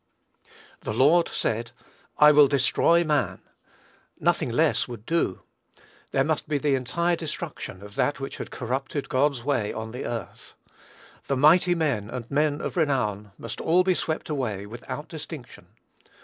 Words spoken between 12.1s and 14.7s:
men of renown," must all be swept away,